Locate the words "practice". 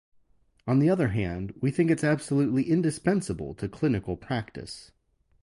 4.17-4.89